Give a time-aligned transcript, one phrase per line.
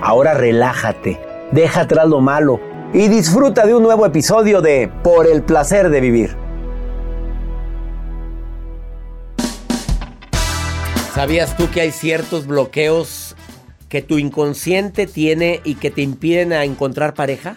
[0.00, 2.60] Ahora relájate, deja atrás lo malo
[2.94, 6.36] y disfruta de un nuevo episodio de Por el placer de vivir.
[11.12, 13.34] ¿Sabías tú que hay ciertos bloqueos
[13.88, 17.56] que tu inconsciente tiene y que te impiden a encontrar pareja?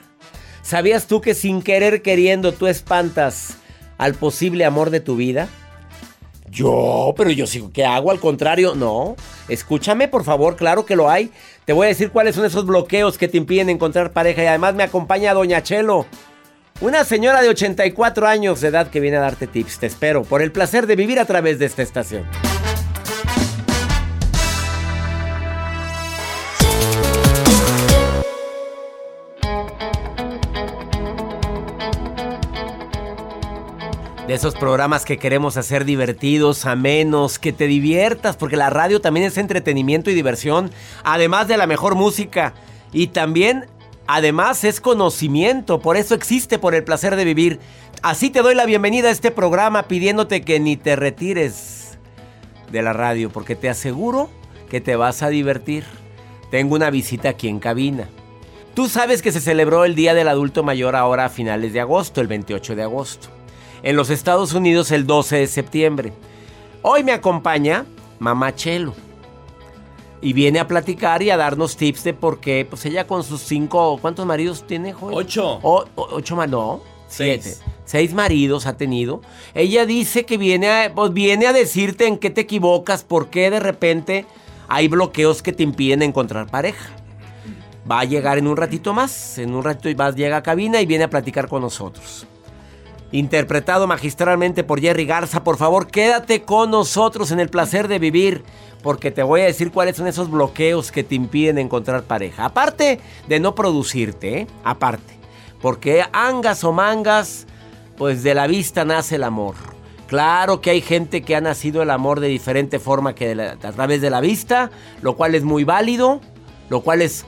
[0.64, 3.58] ¿Sabías tú que sin querer queriendo tú espantas
[4.00, 5.48] al posible amor de tu vida?
[6.52, 8.11] Yo, pero yo sigo, ¿qué hago?
[8.11, 9.16] Al contrario, no.
[9.48, 11.31] Escúchame, por favor, claro que lo hay.
[11.66, 14.73] Te voy a decir cuáles son esos bloqueos que te impiden encontrar pareja y además
[14.73, 16.08] me acompaña Doña Chelo.
[16.81, 19.77] Una señora de 84 años de edad que viene a darte tips.
[19.77, 22.26] Te espero por el placer de vivir a través de esta estación.
[34.31, 39.37] Esos programas que queremos hacer divertidos, amenos, que te diviertas, porque la radio también es
[39.37, 40.71] entretenimiento y diversión,
[41.03, 42.53] además de la mejor música.
[42.93, 43.65] Y también,
[44.08, 47.59] además, es conocimiento, por eso existe por el placer de vivir.
[48.03, 51.98] Así te doy la bienvenida a este programa pidiéndote que ni te retires
[52.71, 54.30] de la radio, porque te aseguro
[54.69, 55.83] que te vas a divertir.
[56.52, 58.08] Tengo una visita aquí en cabina.
[58.75, 62.21] Tú sabes que se celebró el Día del Adulto Mayor ahora a finales de agosto,
[62.21, 63.41] el 28 de agosto
[63.83, 66.14] en los Estados Unidos el 12 de septiembre.
[66.81, 67.86] Hoy me acompaña
[68.19, 68.93] Mamá Chelo.
[70.23, 73.42] Y viene a platicar y a darnos tips de por qué, pues ella con sus
[73.42, 74.93] cinco, ¿cuántos maridos tiene?
[75.02, 75.59] Ocho.
[75.64, 77.39] O- ocho más, no, Seis.
[77.43, 77.71] siete.
[77.86, 79.21] Seis maridos ha tenido.
[79.55, 83.49] Ella dice que viene a, pues viene a decirte en qué te equivocas, por qué
[83.49, 84.25] de repente
[84.67, 86.92] hay bloqueos que te impiden encontrar pareja.
[87.92, 90.86] Va a llegar en un ratito más, en un ratito va, llega a cabina y
[90.86, 92.27] viene a platicar con nosotros
[93.11, 95.44] interpretado magistralmente por Jerry Garza.
[95.44, 98.44] Por favor, quédate con nosotros en el placer de vivir,
[98.82, 102.45] porque te voy a decir cuáles son esos bloqueos que te impiden encontrar pareja.
[102.45, 105.17] Aparte de no producirte, aparte,
[105.61, 107.48] porque angas o mangas,
[107.98, 109.55] pues de la vista nace el amor.
[110.08, 114.02] Claro que hay gente que ha nacido el amor de diferente forma que a través
[114.02, 114.70] de la vista,
[115.02, 116.20] lo cual es muy válido,
[116.70, 117.26] lo cual es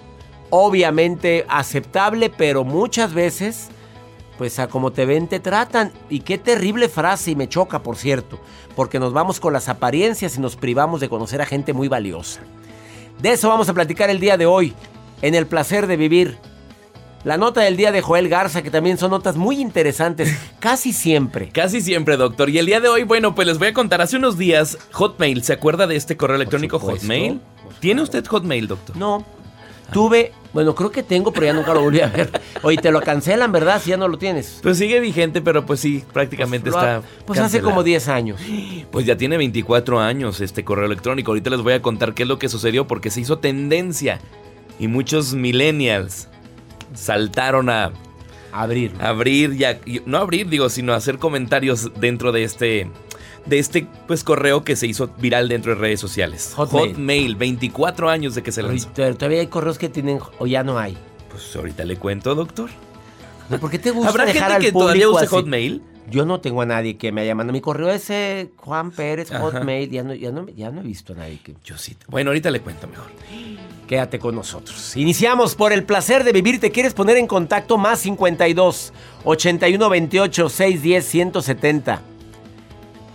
[0.50, 3.70] obviamente aceptable, pero muchas veces
[4.38, 5.92] pues a como te ven te tratan.
[6.10, 8.40] Y qué terrible frase y me choca, por cierto,
[8.76, 12.42] porque nos vamos con las apariencias y nos privamos de conocer a gente muy valiosa.
[13.22, 14.74] De eso vamos a platicar el día de hoy,
[15.22, 16.38] en el placer de vivir.
[17.24, 21.50] La nota del día de Joel Garza, que también son notas muy interesantes, casi siempre.
[21.50, 22.50] Casi siempre, doctor.
[22.50, 24.02] Y el día de hoy, bueno, pues les voy a contar.
[24.02, 26.80] Hace unos días, Hotmail, ¿se acuerda de este correo electrónico.
[26.80, 27.40] Hotmail?
[27.80, 28.98] ¿Tiene usted Hotmail, doctor?
[28.98, 29.26] No,
[29.92, 32.30] tuve, bueno, creo que tengo, pero ya nunca lo volví a ver.
[32.62, 33.82] Oye, te lo cancelan, ¿verdad?
[33.82, 34.60] Si ya no lo tienes.
[34.64, 36.96] Pues sigue vigente, pero pues sí, prácticamente Lo está.
[36.98, 38.40] ha- Pues hace como 10 años.
[38.92, 41.32] Pues ya tiene 24 años este correo electrónico.
[41.32, 44.20] Ahorita les voy a contar qué es lo que sucedió porque se hizo tendencia.
[44.80, 46.28] Y muchos millennials
[46.94, 47.92] saltaron a
[48.52, 48.92] Abrir.
[49.00, 52.88] abrir y a- y- no abrir, digo, sino hacer comentarios dentro de este
[53.46, 56.54] de este pues correo que se hizo viral dentro de redes sociales.
[56.56, 57.36] Hotmail.
[57.36, 58.90] 24 años de que se lanzó.
[58.96, 60.98] pero Todavía hay correos que tienen o ya no hay.
[61.30, 62.70] Pues ahorita le cuento, doctor.
[63.60, 65.36] ¿Por qué te gusta ¿Habrá dejar gente al que todavía use así?
[65.36, 65.82] Hotmail?
[66.10, 67.54] Yo no tengo a nadie que me haya mandado.
[67.54, 69.42] Mi correo es eh, Juan Pérez, Ajá.
[69.42, 69.90] Hotmail.
[69.90, 71.56] Ya no, ya, no, ya no he visto a nadie que...
[71.64, 71.96] Yo sí.
[72.08, 73.08] Bueno, ahorita le cuento mejor.
[73.88, 74.98] Quédate con nosotros.
[74.98, 76.60] Iniciamos por el placer de vivir.
[76.60, 77.78] ¿Te quieres poner en contacto?
[77.78, 78.94] Más 52
[79.24, 82.02] 81 28 610 170.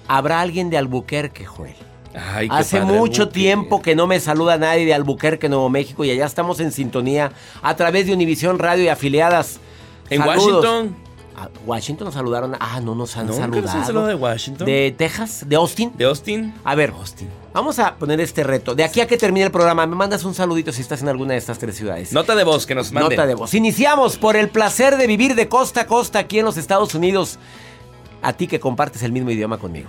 [0.09, 1.75] ¿Habrá alguien de Albuquerque, Joel?
[2.15, 3.33] Ay, qué Hace padre, mucho Albuquerque.
[3.41, 7.33] tiempo que no me saluda nadie de Albuquerque, Nuevo México, y allá estamos en sintonía
[7.63, 9.61] a través de Univisión Radio y afiliadas.
[10.11, 10.65] En Saludos.
[10.65, 10.97] Washington.
[11.37, 12.57] A Washington nos saludaron.
[12.59, 13.79] Ah, no nos han No, nunca nos saludado.
[13.79, 14.67] han saludado de Washington.
[14.67, 15.45] ¿De Texas?
[15.47, 15.93] ¿De Austin?
[15.97, 16.53] ¿De Austin?
[16.65, 17.29] A ver, Austin.
[17.53, 18.75] Vamos a poner este reto.
[18.75, 21.35] De aquí a que termine el programa, me mandas un saludito si estás en alguna
[21.35, 22.13] de estas tres ciudades.
[22.13, 23.11] Nota de voz que nos manden.
[23.11, 23.55] Nota de voz.
[23.55, 27.39] Iniciamos por el placer de vivir de costa a costa aquí en los Estados Unidos.
[28.23, 29.89] A ti que compartes el mismo idioma conmigo.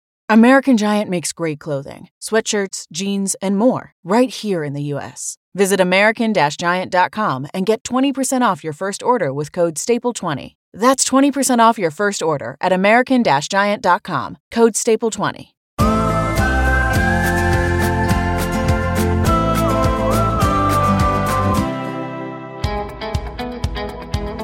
[0.31, 5.37] American Giant makes great clothing, sweatshirts, jeans, and more right here in the U.S.
[5.53, 10.55] Visit American Giant.com and get 20% off your first order with code STAPLE20.
[10.73, 15.47] That's 20% off your first order at American Giant.com, code STAPLE20.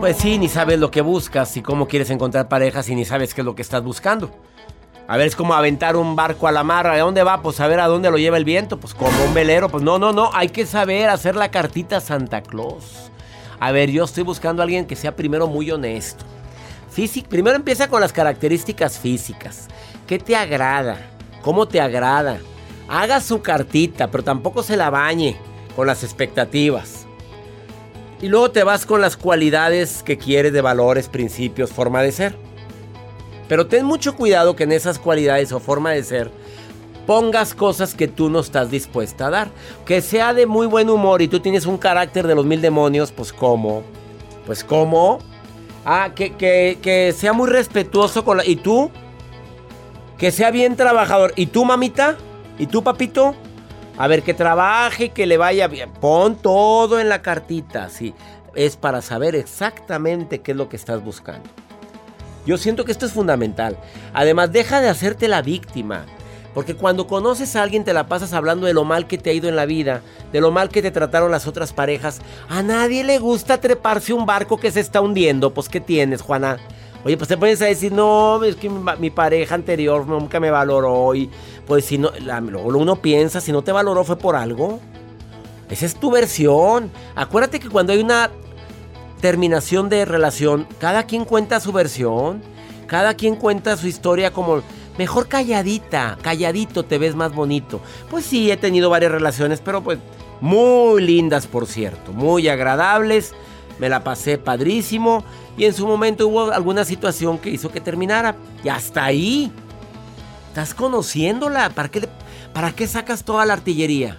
[0.02, 3.34] Pues sí, ni sabes lo que buscas y cómo quieres encontrar parejas y ni sabes
[3.34, 4.32] qué es lo que estás buscando.
[5.08, 6.86] A ver, es como aventar un barco a la mar.
[6.88, 7.42] ¿A dónde va?
[7.42, 8.78] Pues a ver a dónde lo lleva el viento.
[8.78, 9.70] Pues como un velero.
[9.70, 10.30] Pues no, no, no.
[10.34, 13.10] Hay que saber hacer la cartita a Santa Claus.
[13.60, 16.26] A ver, yo estoy buscando a alguien que sea primero muy honesto.
[16.92, 19.68] Físic, primero empieza con las características físicas.
[20.06, 20.98] ¿Qué te agrada?
[21.42, 22.40] ¿Cómo te agrada?
[22.90, 25.38] Haga su cartita, pero tampoco se la bañe
[25.76, 27.06] con las expectativas.
[28.22, 32.47] Y luego te vas con las cualidades que quieres de valores, principios, forma de ser.
[33.48, 36.32] Pero ten mucho cuidado que en esas cualidades o forma de ser
[37.06, 39.48] pongas cosas que tú no estás dispuesta a dar.
[39.86, 43.12] Que sea de muy buen humor y tú tienes un carácter de los mil demonios,
[43.12, 43.84] pues ¿cómo?
[44.46, 45.20] Pues ¿cómo?
[45.86, 48.46] Ah, que, que, que sea muy respetuoso con la...
[48.46, 48.92] ¿Y tú?
[50.18, 51.32] Que sea bien trabajador.
[51.38, 52.18] ¿Y tú, mamita?
[52.60, 53.36] ¿Y tú, papito?
[53.98, 55.92] A ver, que trabaje, que le vaya bien.
[55.94, 58.14] Pon todo en la cartita, sí.
[58.54, 61.50] Es para saber exactamente qué es lo que estás buscando.
[62.48, 63.78] Yo siento que esto es fundamental.
[64.14, 66.06] Además, deja de hacerte la víctima.
[66.54, 69.34] Porque cuando conoces a alguien te la pasas hablando de lo mal que te ha
[69.34, 72.20] ido en la vida, de lo mal que te trataron las otras parejas.
[72.50, 75.54] A nadie le gusta treparse un barco que se está hundiendo.
[75.54, 76.58] Pues, ¿qué tienes, Juana?
[77.04, 81.14] Oye, pues te pones a decir, no, es que mi, pareja anterior nunca me valoró.
[81.14, 81.30] Y
[81.68, 84.80] pues si no, la- uno piensa, si no te valoró fue por algo.
[85.70, 86.90] Esa es tu versión.
[87.14, 88.32] Acuérdate que cuando hay una
[89.22, 92.42] terminación de relación, cada quien cuenta su versión.
[92.88, 94.62] Cada quien cuenta su historia como
[94.98, 97.82] mejor calladita, calladito te ves más bonito.
[98.10, 100.00] Pues sí, he tenido varias relaciones, pero pues
[100.40, 103.34] muy lindas, por cierto, muy agradables.
[103.78, 105.24] Me la pasé padrísimo
[105.58, 108.36] y en su momento hubo alguna situación que hizo que terminara.
[108.64, 109.52] Y hasta ahí.
[110.48, 111.70] Estás conociéndola.
[111.70, 112.08] ¿Para qué,
[112.54, 114.18] ¿Para qué sacas toda la artillería?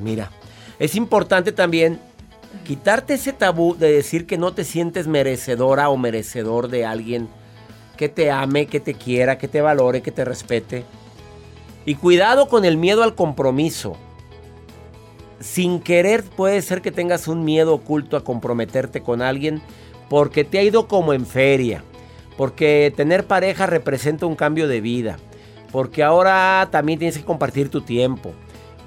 [0.00, 0.30] Mira,
[0.78, 2.00] es importante también
[2.64, 7.28] quitarte ese tabú de decir que no te sientes merecedora o merecedor de alguien
[7.96, 10.84] que te ame, que te quiera, que te valore, que te respete.
[11.84, 13.96] Y cuidado con el miedo al compromiso.
[15.40, 19.62] Sin querer puede ser que tengas un miedo oculto a comprometerte con alguien
[20.08, 21.82] porque te ha ido como en feria.
[22.36, 25.16] Porque tener pareja representa un cambio de vida.
[25.72, 28.32] Porque ahora también tienes que compartir tu tiempo.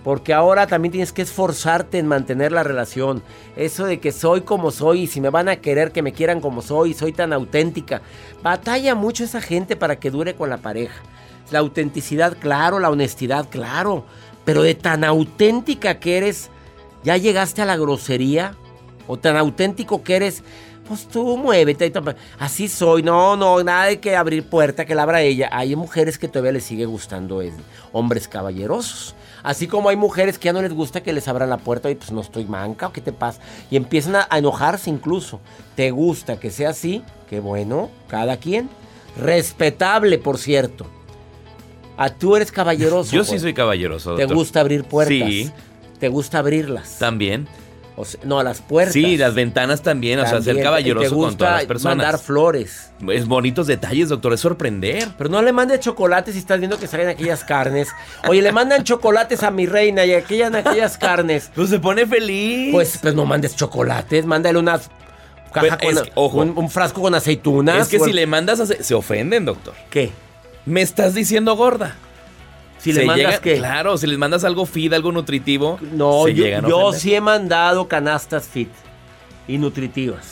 [0.03, 3.21] Porque ahora también tienes que esforzarte en mantener la relación.
[3.55, 6.39] Eso de que soy como soy y si me van a querer que me quieran
[6.39, 8.01] como soy, soy tan auténtica.
[8.41, 11.01] Batalla mucho esa gente para que dure con la pareja.
[11.51, 14.05] La autenticidad, claro, la honestidad, claro.
[14.45, 16.49] Pero de tan auténtica que eres,
[17.03, 18.55] ¿ya llegaste a la grosería?
[19.05, 20.43] ¿O tan auténtico que eres?
[20.87, 21.91] Pues tú muévete.
[22.39, 23.03] Así soy.
[23.03, 25.49] No, no, nada de que abrir puerta, que la abra ella.
[25.51, 27.53] Hay mujeres que todavía les sigue gustando es,
[27.91, 29.15] hombres caballerosos.
[29.43, 31.95] Así como hay mujeres que ya no les gusta que les abran la puerta y
[31.95, 33.41] pues no estoy manca o qué te pasa.
[33.69, 35.39] Y empiezan a, enojarse incluso.
[35.75, 37.03] ¿Te gusta que sea así?
[37.29, 38.69] Qué bueno, cada quien.
[39.17, 40.85] Respetable, por cierto.
[41.97, 43.11] A tú eres caballeroso.
[43.15, 43.39] Yo sí Juan.
[43.41, 44.15] soy caballeroso.
[44.15, 45.29] ¿Te gusta abrir puertas?
[45.29, 45.51] Sí.
[45.99, 46.97] ¿Te gusta abrirlas?
[46.97, 47.47] También.
[48.01, 48.93] O sea, no, las puertas.
[48.93, 51.97] Sí, las ventanas también, o sea, ser caballeroso ¿Te con todas las personas.
[51.97, 52.91] mandar flores.
[53.09, 55.09] Es bonitos detalles, doctor, es sorprender.
[55.17, 57.89] Pero no le mandes chocolates si estás viendo que salen aquellas carnes.
[58.29, 61.51] Oye, le mandan chocolates a mi reina y aquellas, aquellas carnes.
[61.55, 62.71] Pues se pone feliz.
[62.71, 64.79] Pues, pues no mandes chocolates, mándale una
[65.51, 66.37] caja Pues, con es que, ojo.
[66.37, 67.81] un, un frasco con aceitunas.
[67.81, 69.73] Es que o- si le mandas se ofenden, doctor.
[69.89, 70.11] ¿Qué?
[70.65, 71.97] Me estás diciendo gorda.
[72.79, 73.57] Si Se le mandas llega-?
[73.59, 75.77] Claro, si les mandas algo feed, algo nutritivo.
[75.91, 76.99] No, se yo, llegan a yo ofender.
[77.01, 78.69] sí he mandado canastas fit
[79.47, 80.29] y nutritivas.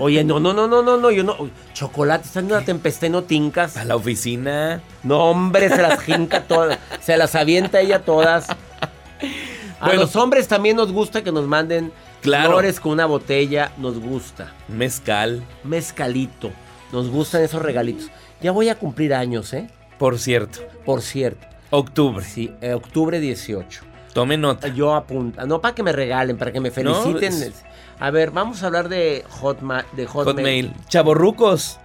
[0.00, 1.36] Oye, no, no, no, no, no, no, yo no.
[1.74, 3.76] Chocolate, están en una tempestad no tincas.
[3.76, 4.80] A la oficina.
[5.02, 6.78] No, hombre, se las jinca todas.
[7.00, 8.48] Se las avienta ella todas.
[8.48, 10.00] A Bueno.
[10.02, 12.50] los hombres también nos gusta que nos manden Claro.
[12.50, 13.72] flores con una botella.
[13.76, 14.54] Nos gusta.
[14.68, 15.42] Mezcal.
[15.64, 16.50] Mezcalito.
[16.92, 18.08] Nos gustan esos regalitos.
[18.40, 19.68] Ya voy a cumplir años, ¿eh?
[19.98, 20.60] Por cierto.
[20.86, 21.46] Por cierto.
[21.72, 22.24] Octubre.
[22.24, 23.82] Sí, eh, octubre 18.
[24.12, 24.68] Tome nota.
[24.68, 25.44] Yo apunto.
[25.46, 27.32] No para que me regalen, para que me feliciten.
[27.32, 27.64] es-
[27.98, 30.36] A ver, vamos a hablar de, Hotma de Hotmail.
[30.36, 30.72] Hotmail.
[30.88, 31.78] Chavorrucos.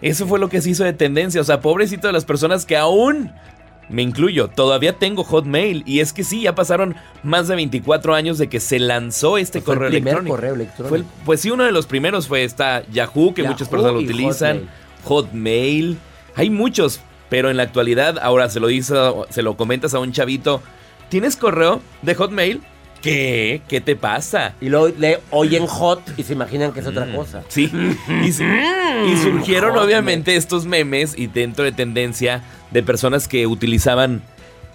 [0.00, 1.40] Eso fue lo que se hizo de tendencia.
[1.40, 3.30] O sea, pobrecito de las personas que aún,
[3.90, 5.82] me incluyo, todavía tengo Hotmail.
[5.86, 9.60] Y es que sí, ya pasaron más de 24 años de que se lanzó este
[9.60, 10.34] Fue el correo primer electrónico.
[10.36, 10.88] correo electrónico.
[10.88, 13.92] Fue el- pues sí, uno de los primeros fue esta Yahoo, que Yahoo muchas personas
[13.94, 14.68] lo utilizan.
[15.04, 15.98] Hotmail.
[16.34, 18.94] Hay muchos, pero en la actualidad, ahora se lo dice,
[19.30, 20.62] se lo comentas a un chavito.
[21.08, 22.62] ¿Tienes correo de Hotmail?
[23.02, 23.60] ¿Qué?
[23.68, 24.54] ¿Qué te pasa?
[24.60, 27.42] Y luego le oyen hot y se imaginan que es otra Mm, cosa.
[27.48, 27.70] Sí.
[28.22, 34.22] Y, y surgieron obviamente estos memes y dentro de tendencia de personas que utilizaban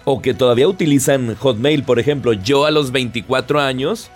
[0.04, 1.82] o que todavía utilizan Hotmail.
[1.82, 4.10] Por ejemplo, yo a los 24 años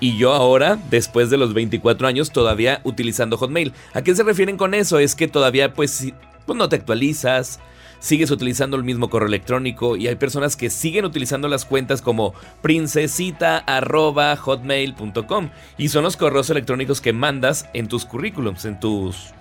[0.00, 3.72] y yo ahora, después de los 24 años, todavía utilizando Hotmail.
[3.94, 4.98] ¿A qué se refieren con eso?
[4.98, 6.12] Es que todavía pues,
[6.46, 7.58] pues no te actualizas.
[7.98, 12.34] Sigues utilizando el mismo correo electrónico y hay personas que siguen utilizando las cuentas como
[12.60, 15.48] princesita.hotmail.com
[15.78, 19.32] y son los correos electrónicos que mandas en tus currículums, en tus...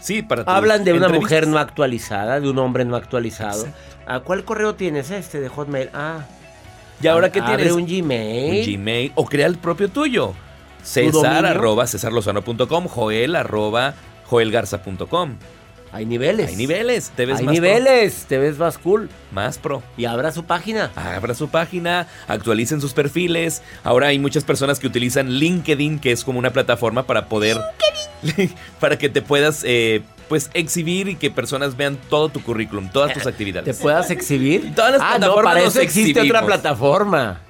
[0.00, 3.68] Sí, para Hablan de una mujer no actualizada, de un hombre no actualizado.
[4.06, 5.90] ¿A cuál correo tienes este de Hotmail?
[5.92, 6.26] Ah.
[7.00, 7.70] ¿Y ahora qué tienes?
[7.72, 8.66] un Gmail.
[8.66, 10.34] Un Gmail o crea el propio tuyo.
[10.94, 11.46] Dominio?
[11.46, 13.94] arroba cesarlozano.com, Joel arroba
[14.26, 15.36] joelgarza.com.
[15.90, 16.50] Hay niveles.
[16.50, 19.08] Hay niveles, te ves Hay más niveles, te ves más cool.
[19.32, 19.82] Más pro.
[19.96, 20.90] Y abra su página.
[20.94, 23.62] Abra su página, actualicen sus perfiles.
[23.84, 27.58] Ahora hay muchas personas que utilizan LinkedIn, que es como una plataforma para poder.
[28.80, 33.14] para que te puedas, eh, pues, exhibir y que personas vean todo tu currículum, todas
[33.14, 33.78] tus ¿Te actividades.
[33.78, 34.74] puedas exhibir?
[34.74, 37.40] Todas las ah, no, plataformas para nos eso existe otra plataforma.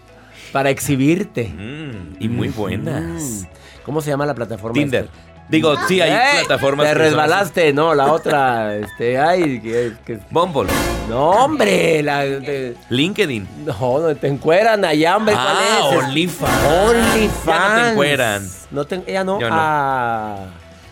[0.52, 1.48] Para exhibirte.
[1.48, 3.22] Mm, y muy buenas.
[3.22, 3.46] Mm.
[3.84, 4.74] ¿Cómo se llama la plataforma?
[4.74, 5.04] Tinder.
[5.04, 5.27] esta?
[5.48, 6.44] Digo, sí, hay ¡Ey!
[6.44, 6.86] plataformas.
[6.88, 10.68] Te que resbalaste, no, la otra, este, ay, que, que- Bumble,
[11.08, 13.48] no, hombre, la, de- LinkedIn.
[13.64, 16.04] no, no, te encueran allá, hombre, Ah, ¿cuál es?
[16.04, 16.64] OnlyFans.
[16.66, 17.46] OnlyFans.
[17.46, 18.48] Ya no te encueran.
[18.70, 19.56] No te, ella no, Yo no.
[19.58, 20.36] ah,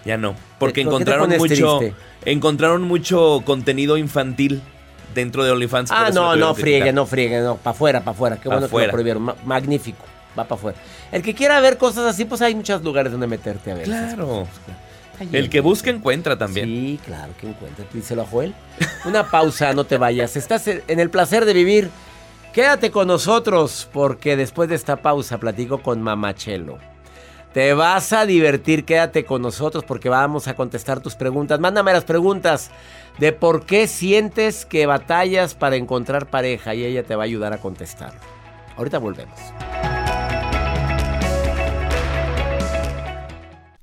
[0.06, 1.94] Ya no, porque ¿Por qué te encontraron mucho triste?
[2.24, 4.62] encontraron mucho contenido infantil
[5.14, 5.90] dentro de OnlyFans.
[5.92, 8.66] ah, no, no que friegue, no friegue, no, para afuera, para afuera, qué Pa' bueno
[8.68, 8.86] que fuera.
[8.86, 10.02] lo prohibieron, ma- magnífico,
[10.36, 10.78] va para afuera.
[11.12, 13.84] El que quiera ver cosas así, pues hay muchos lugares donde meterte a ver.
[13.84, 14.46] Claro.
[15.20, 16.66] Está El que busca encuentra también.
[16.66, 17.84] Sí, claro que encuentra.
[17.92, 18.54] Díselo a Joel.
[19.04, 20.36] Una pausa, no te vayas.
[20.36, 21.90] Estás en el placer de vivir.
[22.52, 26.78] Quédate con nosotros porque después de esta pausa platico con Mamachelo.
[27.52, 31.58] Te vas a divertir, quédate con nosotros porque vamos a contestar tus preguntas.
[31.58, 32.70] Mándame las preguntas
[33.18, 37.54] de por qué sientes que batallas para encontrar pareja y ella te va a ayudar
[37.54, 38.12] a contestar.
[38.76, 39.38] Ahorita volvemos.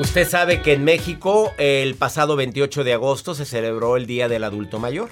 [0.00, 4.44] Usted sabe que en México el pasado 28 de agosto se celebró el Día del
[4.44, 5.10] Adulto Mayor.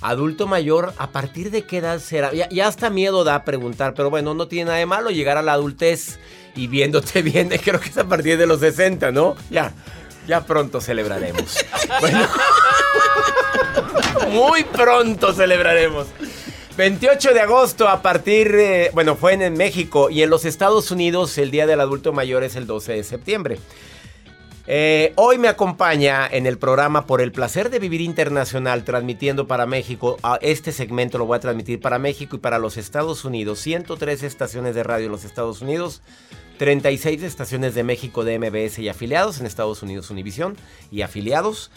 [0.00, 2.32] Adulto mayor, ¿a partir de qué edad será?
[2.32, 5.42] Ya, ya hasta miedo da preguntar, pero bueno, no tiene nada de malo llegar a
[5.42, 6.18] la adultez
[6.56, 9.36] y viéndote bien, creo que es a partir de los 60, ¿no?
[9.50, 9.74] Ya,
[10.26, 11.58] ya pronto celebraremos.
[12.00, 12.26] Bueno,
[14.30, 16.06] muy pronto celebraremos.
[16.78, 21.36] 28 de agosto a partir, de, bueno, fue en México y en los Estados Unidos
[21.36, 23.58] el Día del Adulto Mayor es el 12 de septiembre.
[24.66, 29.66] Eh, hoy me acompaña en el programa Por el Placer de Vivir Internacional, transmitiendo para
[29.66, 30.16] México.
[30.22, 33.60] A este segmento lo voy a transmitir para México y para los Estados Unidos.
[33.60, 36.00] 103 estaciones de radio en los Estados Unidos,
[36.56, 40.56] 36 estaciones de México de MBS y afiliados, en Estados Unidos Univisión
[40.90, 41.70] y afiliados.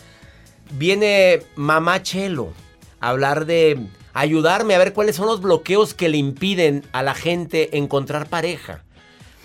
[0.72, 2.54] Viene Mamá Chelo
[3.02, 7.16] a hablar de ayudarme a ver cuáles son los bloqueos que le impiden a la
[7.16, 8.86] gente encontrar pareja.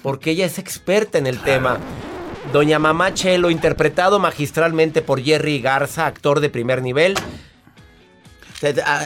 [0.00, 1.80] Porque ella es experta en el tema.
[2.52, 7.14] Doña Mamá Chelo, interpretado magistralmente por Jerry Garza, actor de primer nivel.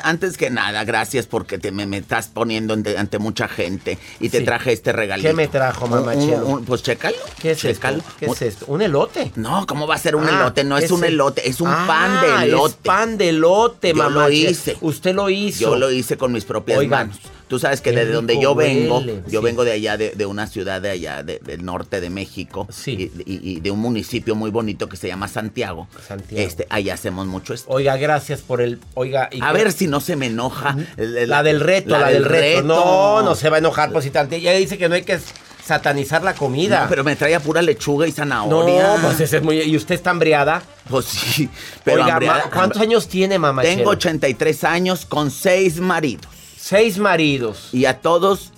[0.02, 4.28] Antes que nada, gracias porque te me, me estás poniendo ante, ante, mucha gente y
[4.28, 4.44] te sí.
[4.44, 5.28] traje este regalito.
[5.28, 6.46] ¿Qué me trajo, mamá un, Chelo?
[6.46, 7.16] Un, pues chécalo.
[7.40, 7.98] ¿Qué es chécalo.
[7.98, 8.12] esto?
[8.18, 8.66] ¿Qué es esto?
[8.66, 9.32] ¿Un elote?
[9.36, 10.64] No, ¿cómo va a ser un ah, elote?
[10.64, 11.14] No es un el...
[11.14, 12.74] elote, es un ah, pan de elote.
[12.74, 14.24] Es pan de elote, Yo mamá.
[14.24, 14.76] lo hice.
[14.80, 15.60] Usted lo hizo.
[15.60, 17.20] Yo lo hice con mis propias Oigan, manos.
[17.48, 19.44] Tú sabes que desde donde yo vengo, huele, yo sí.
[19.44, 23.10] vengo de allá, de, de una ciudad de allá, de- del norte de México, Sí.
[23.24, 25.86] y, y- y de un municipio muy bonito que se llama Santiago.
[26.08, 26.42] Santiago.
[26.44, 27.70] Este, allá hacemos mucho esto.
[27.70, 28.80] Oiga, gracias por el.
[28.94, 30.76] Oiga, ¿y A ver si no se me enoja.
[30.96, 32.62] La del reto, la, del reto.
[32.64, 34.34] No, no se va a enojar, pues si tanto.
[34.34, 35.18] Ella dice que no hay que
[35.64, 36.82] satanizar la comida.
[36.82, 38.96] No, pero me traía pura lechuga y zanahoria.
[38.96, 39.60] No, pues ese es muy.
[39.62, 40.62] ¿Y usted está hambriada?
[40.88, 41.48] Pues sí,
[41.84, 43.62] pero Oiga, hambriada- ¿cuántos años tiene, mamá?
[43.62, 43.90] Tengo Chelo?
[43.90, 46.26] 83 años con seis maridos.
[46.68, 47.68] Seis maridos.
[47.72, 48.50] Y a todos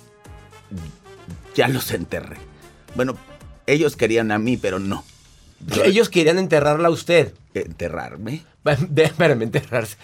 [1.53, 2.37] ya los enterré.
[2.95, 3.15] Bueno,
[3.67, 5.03] ellos querían a mí, pero no.
[5.67, 7.35] Yo- Ellos querían enterrarla a usted.
[7.53, 8.43] ¿Enterrarme?
[8.89, 9.95] De, espérame, enterrarse.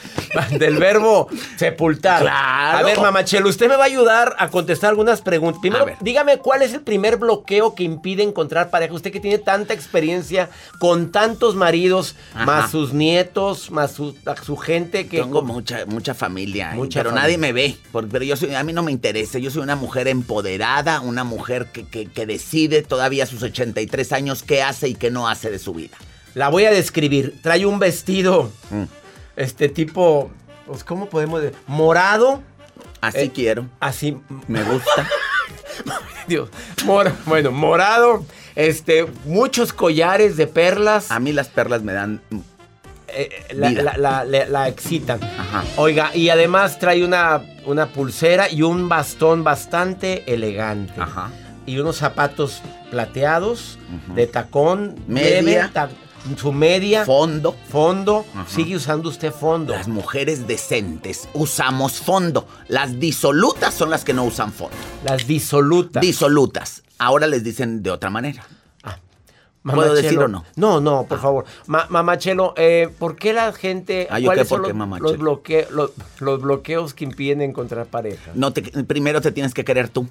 [0.57, 2.21] Del verbo sepultar.
[2.21, 2.77] Claro.
[2.79, 5.59] A ver, mamachelo, usted me va a ayudar a contestar algunas preguntas.
[5.61, 5.97] Primero, A ver.
[6.01, 8.93] dígame cuál es el primer bloqueo que impide encontrar pareja.
[8.93, 12.45] Usted que tiene tanta experiencia con tantos maridos, Ajá.
[12.45, 14.15] más sus nietos, más su,
[14.57, 15.19] gente que.
[15.19, 16.79] Tengo mucha, mucha familia, ¿eh?
[16.93, 17.13] Pero familia.
[17.13, 17.77] nadie me ve.
[18.09, 19.37] pero yo soy, a mí no me interesa.
[19.37, 24.11] Yo soy una mujer empoderada, una mujer que, que- que decide todavía a sus 83
[24.13, 25.97] años qué hace y qué no hace de su vida.
[26.35, 27.39] La voy a describir.
[27.41, 28.83] Trae un vestido, Mm.
[29.37, 30.29] este tipo,
[30.67, 31.57] pues, ¿cómo podemos decir?
[31.65, 32.43] Morado.
[33.01, 33.67] Así Eh, quiero.
[33.79, 34.17] Así,
[34.47, 35.07] Me gusta.
[36.27, 36.49] Dios.
[36.85, 38.23] mor- bueno, morado.
[38.55, 41.11] Este, muchos collares de perlas.
[41.11, 42.21] A mí las perlas me dan
[43.07, 43.83] eh, la, vida.
[43.97, 45.19] la- la- la- excitan.
[45.77, 50.93] Oiga, y además trae una, una pulsera y un bastón bastante elegante.
[51.65, 53.77] Y unos zapatos plateados
[54.15, 54.95] de tacón.
[55.07, 55.69] Media.
[55.73, 55.89] ta-
[56.37, 57.05] su media.
[57.05, 57.55] Fondo.
[57.69, 58.25] Fondo.
[58.35, 58.45] Ajá.
[58.49, 59.73] Sigue usando usted fondo.
[59.73, 62.47] Las mujeres decentes usamos fondo.
[62.67, 64.75] Las disolutas son las que no usan fondo.
[65.03, 66.01] Las disolutas.
[66.01, 66.83] Disolutas.
[66.97, 68.45] Ahora les dicen de otra manera.
[69.63, 70.43] Mamá ¿Puedo decir o no?
[70.47, 70.51] Ah.
[70.57, 71.45] No, no, por favor.
[71.65, 74.07] Ma- Mamá Chelo, eh, ¿por qué la gente...
[74.11, 74.49] Ah, ¿yo cuáles qué?
[74.49, 75.23] ¿Por qué, los, Mamá los, Chelo?
[75.23, 78.29] bloque- los- los bloqueos que impiden encontrar pareja?
[78.35, 80.07] No te, primero te tienes que querer tú.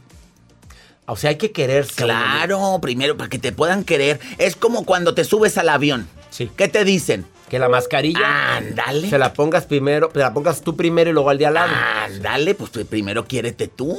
[1.07, 2.03] O sea, hay que quererse.
[2.03, 4.21] Claro, primero para que te puedan querer.
[4.39, 6.09] Es como cuando te subes al avión.
[6.31, 6.51] Sí.
[6.57, 7.27] ¿Qué te dicen?
[7.49, 8.57] Que la mascarilla...
[8.57, 9.11] Ándale.
[9.11, 11.73] Se la pongas primero, se la pongas tú primero y luego al de al lado.
[12.05, 13.97] Ándale, pues tú primero quiérete tú.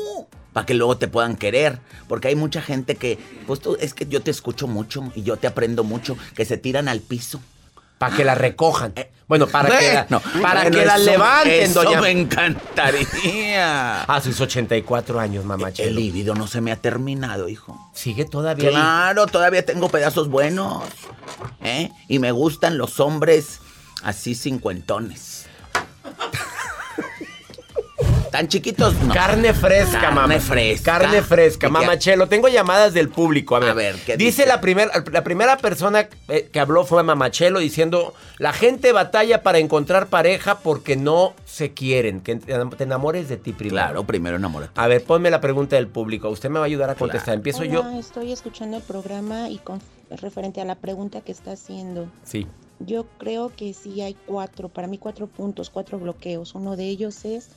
[0.52, 1.80] Para que luego te puedan querer.
[2.08, 5.38] Porque hay mucha gente que, pues tú, es que yo te escucho mucho y yo
[5.38, 7.42] te aprendo mucho, que se tiran al piso.
[7.98, 8.94] Para que la recojan.
[9.28, 12.02] Bueno, para que la, Bueno, para bueno, que la eso- levanten, eso doña.
[12.02, 14.02] me encantaría.
[14.08, 17.90] A sus 84 años, mamá El líbido no se me ha terminado, hijo.
[17.94, 18.76] Sigue todavía ahí.
[18.76, 20.84] Claro, todavía tengo pedazos buenos.
[21.64, 21.90] ¿eh?
[22.08, 23.60] Y me gustan los hombres
[24.04, 25.48] así cincuentones.
[28.36, 29.14] Tan chiquitos, no.
[29.14, 30.40] Carne fresca, Carne mamá.
[30.42, 31.00] fresca.
[31.00, 31.74] Carne fresca, ¿Y qué?
[31.74, 32.28] mamá Chelo.
[32.28, 33.56] Tengo llamadas del público.
[33.56, 34.46] A ver, A ver, ¿qué dice, dice?
[34.46, 39.42] la, primer- la primera persona eh, que habló fue mamá Chelo diciendo: La gente batalla
[39.42, 42.20] para encontrar pareja porque no se quieren.
[42.20, 43.76] Que te enamores de ti primero.
[43.86, 44.74] Claro, primero enamórate.
[44.76, 46.30] A ver, ponme la pregunta del público.
[46.30, 47.36] Usted me va a ayudar a contestar.
[47.36, 47.90] Empiezo Hola, yo.
[47.98, 52.08] estoy escuchando el programa y con, referente a la pregunta que está haciendo.
[52.26, 52.48] Sí.
[52.80, 56.54] Yo creo que sí hay cuatro, para mí cuatro puntos, cuatro bloqueos.
[56.56, 57.48] Uno de ellos es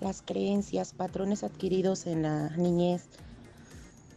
[0.00, 3.02] las creencias, patrones adquiridos en la niñez.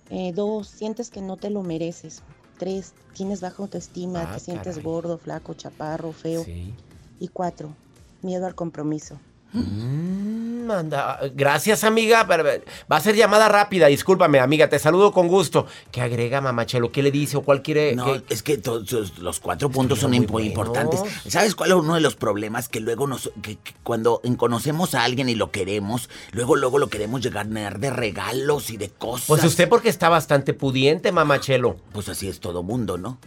[0.10, 2.22] Eh, dos, sientes que no te lo mereces.
[2.58, 4.84] Tres, tienes baja autoestima, Ah, te sientes caray.
[4.84, 6.44] gordo, flaco, chaparro, feo.
[6.44, 6.74] Sí.
[7.20, 7.76] Y cuatro,
[8.22, 9.20] miedo al compromiso.
[9.54, 11.20] Mm, anda.
[11.34, 12.24] Gracias, amiga.
[12.24, 13.88] Va a ser llamada rápida.
[13.88, 14.70] Discúlpame, amiga.
[14.70, 15.66] Te saludo con gusto.
[15.92, 16.92] ¿Qué agrega, mamá Chelo?
[16.92, 17.96] ¿Qué le dice o cuál quiere?
[17.96, 21.02] No, qué- es que todos los cuatro puntos son muy importantes.
[21.28, 22.70] ¿Sabes cuál es uno de los problemas?
[22.70, 26.88] Que luego nos, que, que cuando conocemos a alguien y lo queremos, luego, luego lo
[26.90, 29.28] queremos llegar a llenar de regalos y de cosas.
[29.28, 31.78] Pues usted porque está bastante pudiente, mamá Chelo.
[31.92, 33.18] Pues así es todo mundo, ¿no?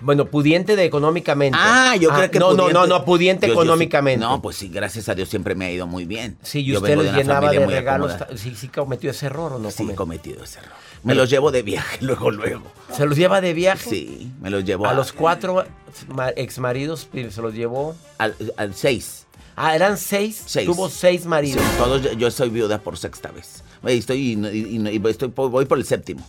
[0.00, 1.58] Bueno, pudiente de económicamente.
[1.60, 4.20] Ah, yo creo que no, pudiente- no, no, no, pudiente Yo- yo sí- económicamente.
[4.24, 6.38] no, pues sí, gracias a Dios siempre me ha ido muy bien.
[6.42, 8.12] Sí, y usted les llenaba de regalos.
[8.36, 9.96] Sí, sí cometió ese error o no Sí, cometió?
[9.96, 10.72] cometido ese error.
[11.02, 12.62] Me los llevo de viaje luego, luego.
[12.94, 13.88] ¿Se los lleva de viaje?
[13.88, 15.64] Sí, me los llevo A los cuatro
[16.08, 17.94] ma- exmaridos se los llevó.
[18.18, 19.26] Al, al seis.
[19.56, 20.42] Ah, eran seis.
[20.46, 20.66] Seis.
[20.66, 21.62] Tuvo seis maridos.
[21.62, 23.62] Sí, todos, yo- soy viuda por sexta vez.
[23.84, 26.26] Estoy, y, y- y estoy, voy por el séptimo.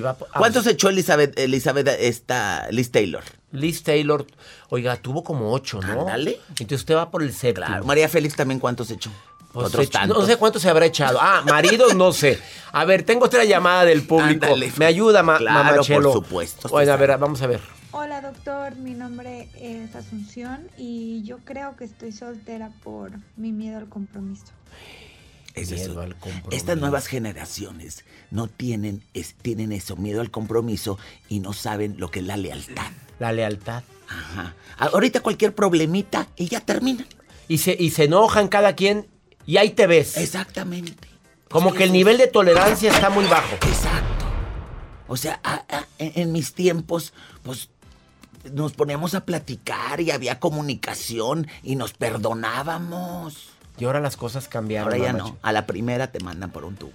[0.00, 3.22] Po- ah, ¿Cuántos echó Elizabeth, Elizabeth esta, Liz Taylor?
[3.50, 4.26] Liz Taylor,
[4.70, 6.00] oiga, tuvo como ocho, ¿no?
[6.00, 6.40] Ándale.
[6.50, 7.66] Entonces usted va por el séptimo.
[7.66, 7.84] Claro.
[7.84, 9.10] María Félix también, ¿cuántos echó?
[9.52, 10.16] Pues Otros tantos.
[10.18, 11.18] No sé cuánto se habrá echado.
[11.20, 12.38] Ah, maridos, no sé.
[12.72, 14.46] A ver, tengo otra llamada del público.
[14.46, 14.72] Ándale.
[14.78, 17.60] Me ayuda, ma Claro, mamá por supuesto, Bueno, a ver, vamos a ver.
[17.90, 23.76] Hola doctor, mi nombre es Asunción y yo creo que estoy soltera por mi miedo
[23.76, 24.46] al compromiso.
[25.54, 26.00] Es Miedo eso.
[26.00, 26.50] al compromiso.
[26.50, 32.10] Estas nuevas generaciones no tienen, es- tienen eso, miedo al compromiso y no saben lo
[32.10, 32.90] que es la lealtad.
[33.18, 33.82] La lealtad.
[34.08, 34.54] Ajá.
[34.78, 37.04] Ahorita cualquier problemita y ya termina.
[37.48, 39.06] Y se, y se enojan cada quien
[39.46, 40.16] y ahí te ves.
[40.16, 41.08] Exactamente.
[41.50, 43.54] Como que el nivel de tolerancia está muy bajo.
[43.56, 44.24] Exacto.
[45.08, 47.12] O sea, a- a- en, en mis tiempos,
[47.42, 47.68] pues
[48.52, 53.50] nos poníamos a platicar y había comunicación y nos perdonábamos.
[53.78, 54.92] Y ahora las cosas cambiaron.
[54.92, 55.24] Ahora ya no.
[55.26, 55.38] Chelo.
[55.42, 56.92] A la primera te mandan por un tubo.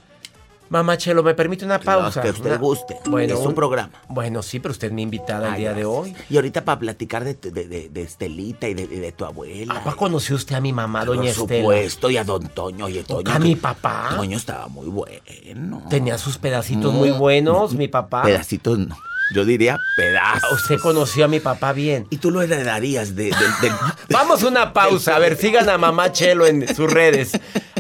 [0.70, 2.22] Mamá Chelo, ¿me permite una pausa?
[2.22, 2.98] que usted Una- guste.
[3.06, 3.90] Bueno, es un un- programa.
[4.10, 6.14] Bueno, sí, pero usted es mi invitada el día de hoy.
[6.30, 9.76] Y ahorita para platicar de, de, de- de Estelita y de, de tu abuela.
[9.76, 11.62] ¿Papá conoció usted a mi mamá, doña Por Estela?
[11.62, 12.90] supuesto, y a don Toño.
[12.90, 14.10] Y a Toño ¿A mi papá?
[14.18, 15.84] Toño estaba muy bueno.
[15.90, 18.24] Tenía sus pedacitos muy buenos, mi papá.
[18.24, 18.98] Pedacitos no.
[19.34, 20.52] Yo diría pedazos.
[20.54, 22.08] Usted conoció a mi papá bien.
[22.10, 23.26] Y tú lo heredarías de...
[23.26, 23.74] de- de-
[24.10, 25.16] Vamos a una pausa.
[25.16, 27.32] A ver, sigan a Mamá Chelo en sus redes.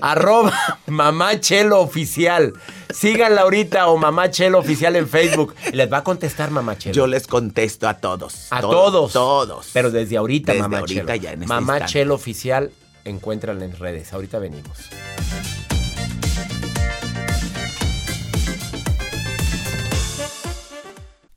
[0.01, 0.51] Arroba
[0.87, 2.53] Mamá Chelo Oficial.
[2.93, 5.55] Síganla ahorita o Mamá Chelo Oficial en Facebook.
[5.73, 6.93] Les va a contestar Mamá Chelo.
[6.95, 8.47] Yo les contesto a todos.
[8.51, 9.13] a todos.
[9.13, 9.69] Todos.
[9.73, 11.15] Pero desde ahorita, Desde Mamá ahorita Chelo.
[11.23, 11.93] ya en este Mamá instante.
[11.93, 12.71] Chelo Oficial,
[13.05, 14.11] encuéntranla en redes.
[14.13, 14.77] Ahorita venimos.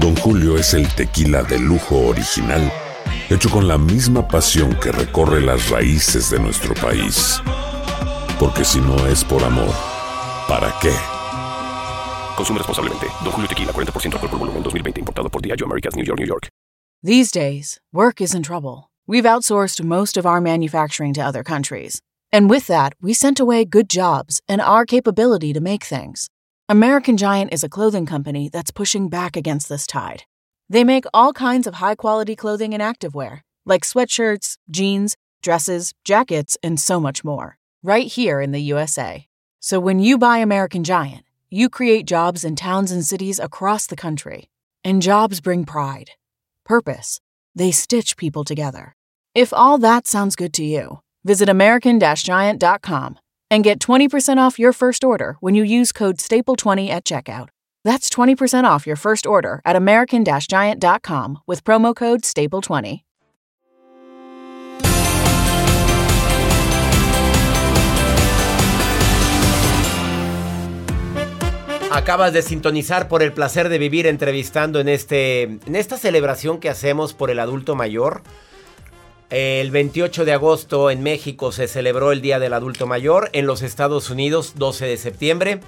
[0.00, 2.72] Don Julio es el tequila de lujo original,
[3.28, 7.42] hecho con la misma pasión que recorre las raíces de nuestro país.
[8.38, 9.74] Porque si no es por amor,
[10.46, 10.92] ¿para qué?
[12.36, 13.06] Consume responsablemente.
[13.24, 15.00] Don Julio Tequila, 40% alcohol por volumen, 2020.
[15.00, 16.48] Importado por Diageo Americas, New York, New York.
[17.02, 18.88] These days, work is in trouble.
[19.08, 22.00] We've outsourced most of our manufacturing to other countries.
[22.32, 26.28] And with that, we sent away good jobs and our capability to make things.
[26.70, 30.24] American Giant is a clothing company that's pushing back against this tide.
[30.68, 36.58] They make all kinds of high quality clothing and activewear, like sweatshirts, jeans, dresses, jackets,
[36.62, 39.28] and so much more, right here in the USA.
[39.60, 43.96] So when you buy American Giant, you create jobs in towns and cities across the
[43.96, 44.50] country.
[44.84, 46.10] And jobs bring pride,
[46.66, 47.18] purpose.
[47.54, 48.94] They stitch people together.
[49.34, 53.18] If all that sounds good to you, visit American Giant.com
[53.50, 57.48] and get 20% off your first order when you use code STAPLE20 at checkout.
[57.84, 63.02] That's 20% off your first order at American Giant.com with promo code STAPLE20.
[71.90, 76.68] Acabas de sintonizar por el placer de vivir entrevistando en, este, en esta celebración que
[76.68, 78.22] hacemos por el adulto mayor.
[79.30, 83.28] El 28 de agosto en México se celebró el Día del Adulto Mayor.
[83.34, 85.60] En los Estados Unidos, 12 de septiembre.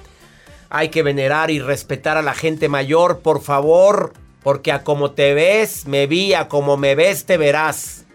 [0.71, 4.15] Hay que venerar y respetar a la gente mayor, por favor.
[4.43, 8.07] Porque a como te ves, me vi, a como me ves, te verás.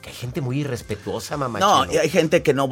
[0.00, 1.60] Que hay gente muy irrespetuosa, mamá.
[1.60, 2.68] No, hay gente que no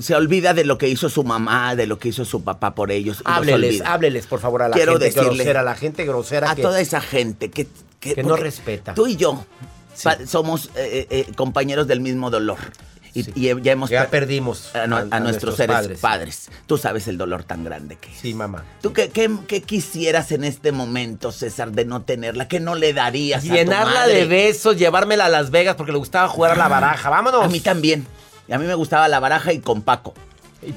[0.00, 2.90] se olvida de lo que hizo su mamá, de lo que hizo su papá por
[2.90, 3.22] ellos.
[3.24, 6.56] Hábleles, hábleles, por favor, a la Quiero gente decirle grosera, a la gente grosera a
[6.56, 7.68] que, toda esa gente que,
[8.00, 8.94] que no porque respeta.
[8.94, 9.44] Tú y yo
[10.26, 12.58] somos eh, eh, compañeros del mismo dolor.
[13.14, 15.98] Y, y ya hemos Ya per- perdimos a, a- a a nuestros nuestros seres padres.
[16.00, 16.48] padres.
[16.66, 18.18] Tú sabes el dolor tan grande que es.
[18.18, 18.64] Sí, mamá.
[18.82, 22.46] ¿Tú qué, qué- qué quisieras en este momento, César, de no tenerla?
[22.46, 24.14] ¿Qué no le darías a tu Llenarla madre?
[24.16, 27.08] de besos, llevármela a Las Vegas porque le gustaba jugar a la baraja.
[27.08, 27.42] Vámonos.
[27.42, 28.06] A mí también.
[28.48, 30.12] Y a mí me gustaba la baraja y con Paco.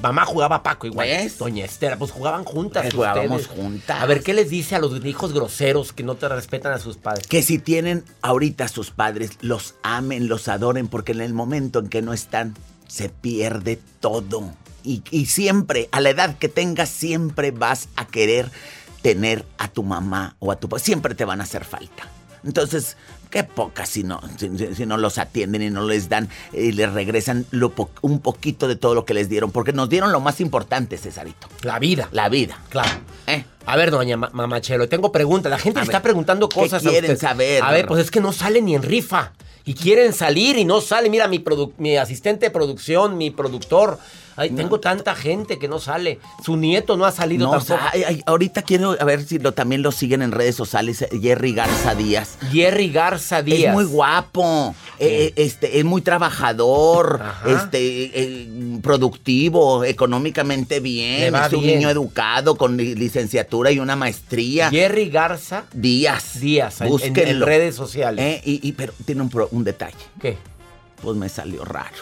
[0.02, 1.08] Mamá jugaba Paco igual.
[1.08, 1.38] ¿Ves?
[1.38, 2.86] Doña Esther, pues jugaban juntas.
[2.86, 3.60] Eh, jugábamos ustedes.
[3.60, 4.02] juntas.
[4.02, 6.96] A ver, ¿qué les dice a los hijos groseros que no te respetan a sus
[6.96, 7.26] padres?
[7.26, 11.78] Que si tienen ahorita a sus padres, los amen, los adoren, porque en el momento
[11.80, 12.54] en que no están,
[12.88, 14.52] se pierde todo.
[14.82, 18.50] Y, y siempre, a la edad que tengas, siempre vas a querer
[19.02, 20.80] tener a tu mamá o a tu papá.
[20.80, 22.08] Siempre te van a hacer falta.
[22.44, 22.96] Entonces,
[23.30, 27.46] qué poca si no, si, no los atienden y no les dan y les regresan
[27.52, 29.50] lo po- un poquito de todo lo que les dieron.
[29.52, 31.48] Porque nos dieron lo más importante, Cesarito.
[31.62, 32.08] La vida.
[32.12, 32.58] La vida.
[32.68, 32.90] Claro.
[33.26, 33.44] ¿Eh?
[33.66, 35.48] A ver, doña Ma- Mamachelo, tengo preguntas.
[35.50, 37.28] La gente A está ver, preguntando ¿qué cosas a quieren usted.
[37.28, 37.62] saber?
[37.62, 39.32] A ver, pues es que no sale ni en rifa.
[39.64, 41.10] Y quieren salir y no sale.
[41.10, 41.44] Mira, mi,
[41.78, 43.98] mi asistente de producción, mi productor.
[44.36, 46.18] Ay, tengo tanta gente que no sale.
[46.44, 47.80] Su nieto no ha salido No, o tampoco.
[47.80, 51.02] sea, ay, ay, ahorita quiero a ver si lo, también lo siguen en redes sociales.
[51.02, 52.38] eh, Jerry Garza Díaz.
[52.52, 53.68] Jerry Garza Díaz.
[53.68, 57.50] Es muy guapo, eh, eh, este, es muy trabajador, Ajá.
[57.50, 57.78] este,
[58.14, 61.78] eh, productivo, económicamente bien, es un bien.
[61.78, 64.70] niño educado con li- licenciatura y una maestría.
[64.70, 66.40] Jerry Garza Díaz.
[66.40, 67.20] Díaz, en- en, Búsquenlo.
[67.22, 68.24] en redes sociales.
[68.24, 69.96] Eh, y, y- pero tiene un, pro- un detalle.
[70.20, 70.36] ¿Qué?
[71.02, 71.96] Pues me salió raro.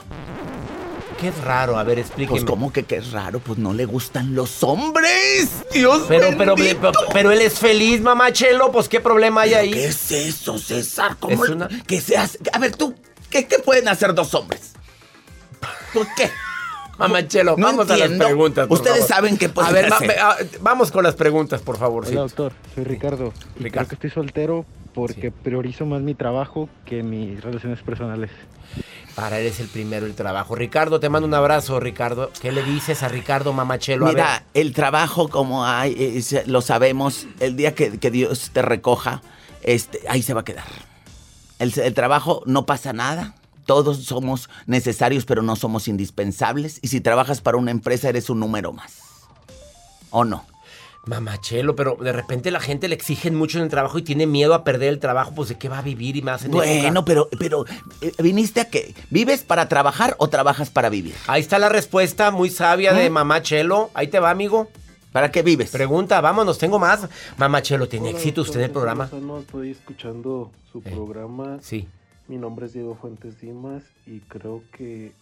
[1.19, 2.39] Qué raro, a ver, explíqueme.
[2.41, 5.65] Pues cómo que qué es raro, pues no le gustan los hombres.
[5.73, 9.71] Dios Pero, pero, pero, pero él es feliz, mamá Chelo, pues qué problema hay ahí.
[9.73, 11.17] ¿Qué es eso, César?
[11.19, 12.39] ¿Cómo Es una- que se hace?
[12.53, 12.95] A ver, tú,
[13.31, 14.75] ¿qué, qué pueden hacer dos hombres?
[15.93, 16.31] ¿Por qué?
[16.99, 18.19] Mamá Chelo, No vamos a entiendo.
[18.19, 18.67] las preguntas.
[18.69, 19.09] por Ustedes favor.
[19.09, 20.49] saben qué pueden A ver, hacer.
[20.61, 22.05] vamos con las preguntas, por favor.
[22.07, 23.33] Hola doctor, soy Ricardo.
[23.59, 23.87] Ricardo.
[23.87, 28.31] creo que estoy soltero porque priorizo más mi trabajo que mis relaciones personales.
[29.19, 30.55] Para él es el primero el trabajo.
[30.55, 32.31] Ricardo, te mando un abrazo, Ricardo.
[32.41, 34.07] ¿Qué le dices a Ricardo Mamachelo?
[34.07, 34.63] A Mira, ver.
[34.63, 39.21] el trabajo, como hay, es- lo sabemos, el día que, que Dios te recoja,
[39.65, 40.67] este, ahí se va a quedar.
[41.59, 43.35] El, el trabajo no pasa nada.
[43.67, 46.79] Todos somos necesarios, pero no somos indispensables.
[46.81, 48.93] Y si trabajas para una empresa, eres un número más.
[50.11, 50.47] ¿O no?
[51.09, 54.55] Mamachelo, pero de repente la gente le exigen mucho en el trabajo y tiene miedo
[54.55, 57.05] a perder el trabajo, pues de qué va a vivir y más en Bueno, época?
[57.05, 57.65] pero, pero
[58.01, 58.95] eh, viniste a qué?
[59.11, 61.15] ¿Vives para trabajar o trabajas para vivir?
[61.27, 63.11] Ahí está la respuesta muy sabia de ¿Eh?
[63.11, 63.91] Mamá Chelo.
[63.95, 64.69] Ahí te va, amigo.
[65.13, 65.71] ¿Para qué vives?
[65.71, 67.09] Pregunta, vámonos, tengo más.
[67.39, 69.09] Mamá Chelo, ¿tiene Hola, éxito usted en el programa?
[69.21, 71.59] No estoy escuchando su programa.
[71.63, 71.89] Sí.
[72.29, 75.13] Mi nombre es Diego Fuentes Dimas y creo que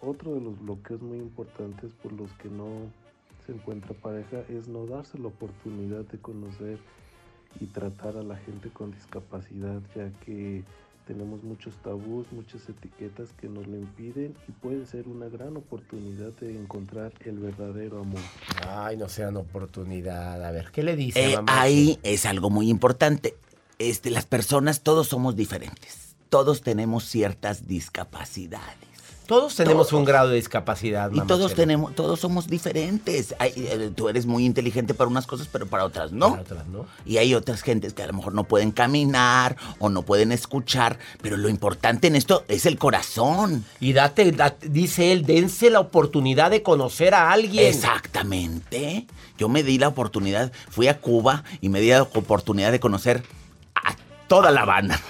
[0.00, 2.86] otro de los bloqueos muy importantes por los que no
[3.46, 6.78] se encuentra pareja es no darse la oportunidad de conocer
[7.60, 10.62] y tratar a la gente con discapacidad, ya que
[11.06, 16.30] tenemos muchos tabús, muchas etiquetas que nos lo impiden y puede ser una gran oportunidad
[16.40, 18.20] de encontrar el verdadero amor.
[18.66, 20.44] Ay, no sean oportunidad.
[20.44, 21.60] A ver, ¿qué le dice Eh, mamá?
[21.60, 23.34] ahí es algo muy importante.
[23.78, 26.14] Este, las personas, todos somos diferentes.
[26.28, 28.91] Todos tenemos ciertas discapacidades.
[29.32, 29.98] Todos tenemos Todos.
[30.00, 33.34] un grado de discapacidad, Y todos tenemos, todos somos diferentes.
[33.38, 36.32] Hay, eh, tú eres muy inteligente para unas cosas, pero para otras no.
[36.32, 36.84] Para otras no.
[37.06, 40.98] Y hay otras gentes que a lo mejor no pueden caminar o no pueden escuchar,
[41.22, 43.64] pero lo importante en esto es el corazón.
[43.80, 47.64] Y date, date- dice él, dense la oportunidad de conocer a alguien.
[47.66, 49.06] Exactamente.
[49.38, 53.22] Yo me di la oportunidad, fui a Cuba y me di la oportunidad de conocer
[53.74, 53.96] a
[54.28, 55.00] toda la banda.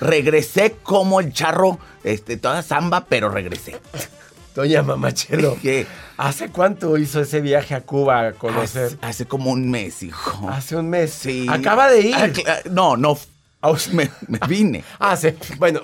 [0.00, 3.76] Regresé como el charro, este, toda samba, pero regresé.
[4.54, 5.86] Doña Mamachelo, ¿Qué?
[6.18, 8.86] ¿hace cuánto hizo ese viaje a Cuba a conocer?
[8.86, 10.48] Hace, hace como un mes, hijo.
[10.50, 11.10] Hace un mes.
[11.10, 11.46] Sí.
[11.48, 12.14] Acaba de ir.
[12.46, 13.16] Ah, no, no.
[13.92, 14.84] Me, me vine.
[14.98, 15.28] Ah, sí.
[15.58, 15.80] Bueno,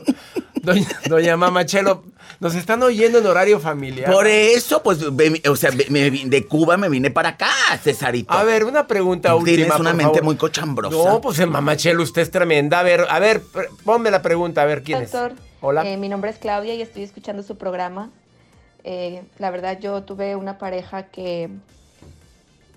[0.63, 2.03] doña, doña Mamachelo,
[2.41, 4.13] nos están oyendo en horario familiar.
[4.13, 7.49] Por eso, pues, ve- o sea, ve- me vine- de Cuba me vine para acá,
[7.83, 8.33] Cesarito.
[8.33, 9.57] A ver, una pregunta última.
[9.57, 10.25] Tienes una por mente favor.
[10.25, 10.97] muy cochambrosa.
[10.97, 12.81] No, pues en Mamachelo usted es tremenda.
[12.81, 15.39] A ver, a ver, pr- ponme la pregunta, a ver quién Doctor, es.
[15.61, 15.89] Hola.
[15.89, 18.11] eh, mi nombre es Claudia y estoy escuchando su programa.
[18.85, 21.49] Eh, la verdad, yo tuve una pareja que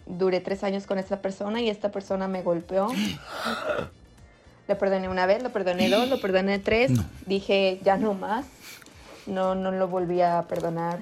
[0.06, 2.88] duré tres años con esta persona y esta persona me golpeó.
[4.72, 6.94] Lo perdoné una vez, lo perdoné dos, lo perdoné tres.
[7.26, 8.46] Dije, ya no más.
[9.28, 11.00] No, no lo volví a perdonar.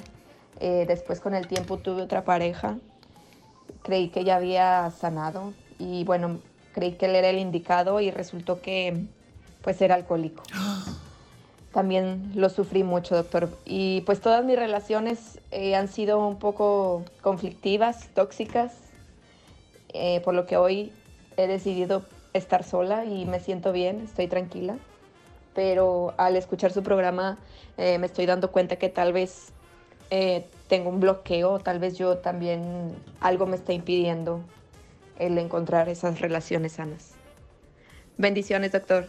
[0.60, 2.79] Eh, después, con el tiempo, tuve otra pareja.
[3.84, 6.39] Creí que ya había sanado y bueno,
[6.73, 9.05] creí que él era el indicado y resultó que
[9.62, 10.41] pues era alcohólico.
[11.71, 13.55] También lo sufrí mucho, doctor.
[13.65, 18.73] Y pues todas mis relaciones eh, han sido un poco conflictivas, tóxicas,
[19.93, 20.91] eh, por lo que hoy
[21.38, 22.03] he decidido
[22.34, 24.78] estar sola y me siento bien, estoy tranquila.
[25.56, 27.38] Pero al escuchar su programa
[27.78, 29.48] eh, me estoy dando cuenta que tal vez
[30.12, 34.42] eh, tengo un bloqueo, tal vez yo también algo me está impidiendo
[35.18, 37.12] el encontrar esas relaciones sanas.
[38.18, 39.08] Bendiciones, doctor.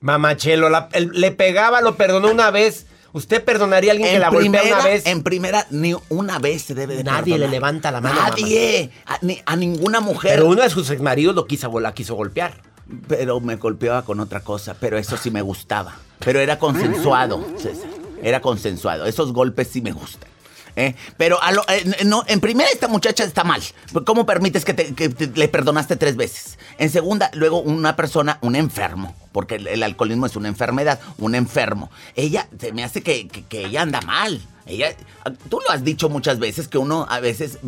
[0.00, 2.86] Mamachelo, la- le pegaba, lo perdonó una vez.
[3.12, 5.06] ¿Usted perdonaría a alguien que la golpea primera, una vez?
[5.06, 8.20] en primera, ni una vez se debe de Nadie le levanta la mano.
[8.20, 8.90] Nadie.
[9.06, 10.32] A, ni- a ninguna mujer.
[10.34, 12.54] Pero uno de sus exmaridos lo quiso, la quiso golpear.
[13.08, 15.96] Pero me golpeaba con otra cosa, pero eso sí me gustaba.
[16.20, 17.88] Pero era consensuado, César.
[18.22, 19.06] Era consensuado.
[19.06, 20.28] Esos golpes sí me gustan.
[20.76, 20.94] ¿Eh?
[21.16, 23.62] Pero a lo- eh, no, en primera esta muchacha está mal.
[24.04, 26.58] ¿Cómo permites que, te- que te- le perdonaste tres veces?
[26.78, 31.34] En segunda, luego una persona, un enfermo, porque el, el alcoholismo es una enfermedad, un
[31.34, 31.90] enfermo.
[32.16, 34.40] Ella, se me hace que, que- que ella anda mal.
[34.66, 34.94] Ella,
[35.48, 37.58] tú lo has dicho muchas veces que uno a veces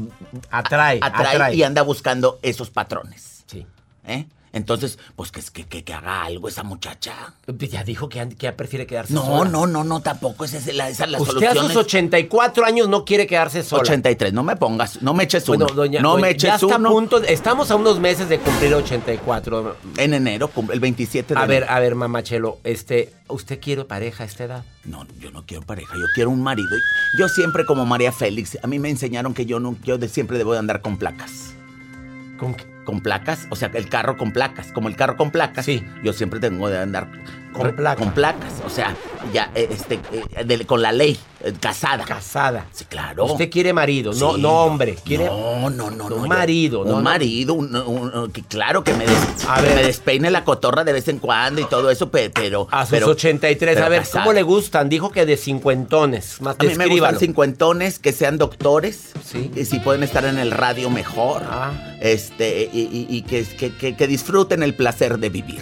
[0.50, 1.54] Atrae, atrae, atrae.
[1.56, 3.42] y anda buscando esos patrones.
[3.46, 3.66] Sí.
[4.06, 4.26] ¿Eh?
[4.52, 7.34] Entonces, pues que, que, que, que haga algo esa muchacha.
[7.58, 9.50] Ya dijo que, que ya prefiere quedarse No, sola.
[9.50, 10.44] no, no, no, tampoco.
[10.44, 11.58] Esa es la, esa es la Usted solución.
[11.58, 13.82] a sus 84 años no quiere quedarse sola.
[13.82, 15.60] 83, no me pongas, no me eches uno.
[15.64, 18.38] Bueno, doña, no doña, me ya eches está a punto, estamos a unos meses de
[18.38, 19.76] cumplir 84.
[19.96, 24.26] En enero, el 27 de A ver, a ver, mamachelo, este, ¿usted quiere pareja a
[24.26, 24.64] esta edad?
[24.84, 26.68] No, yo no quiero pareja, yo quiero un marido.
[27.18, 30.36] Yo siempre como María Félix, a mí me enseñaron que yo no, yo de siempre
[30.38, 31.54] debo de andar con placas.
[32.38, 32.71] ¿Con qué?
[32.84, 35.64] Con placas, o sea, el carro con placas, como el carro con placas.
[35.64, 35.84] Sí.
[36.02, 37.08] Yo siempre tengo de andar
[37.52, 38.04] Con placas.
[38.04, 38.94] Con placas, o sea,
[39.32, 42.04] ya, eh, este, eh, de- con la ley, eh, casada.
[42.04, 42.66] Casada.
[42.72, 43.26] Sí, claro.
[43.26, 44.40] Usted quiere marido, no, Sí.
[44.40, 44.96] no hombre.
[45.04, 46.16] Quiere No, no, no, no.
[46.16, 47.02] un yo- marido, Un no, no.
[47.02, 49.74] marido, un, un- un- que claro que me, des- A que ver.
[49.76, 52.68] me despeine la cotorra de vez en cuando y todo eso, pe- pero.
[52.70, 54.24] A sus pero- 83, pero a ver, casada.
[54.24, 54.88] ¿cómo le gustan?
[54.88, 59.10] Dijo que de cincuentones, más A mí me gustan cincuentones, que sean doctores.
[59.24, 59.50] Sí.
[59.54, 61.42] Y si pueden estar en el radio, mejor.
[61.48, 61.72] Ah.
[62.00, 63.44] Este, y, y- y que-
[63.78, 65.60] que- que disfruten el placer de vivir.